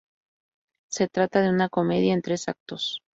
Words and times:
Se 0.89 1.07
trata 1.09 1.41
de 1.43 1.51
una 1.51 1.69
comedia 1.69 2.15
en 2.15 2.23
tres 2.23 2.47
actos. 2.47 3.03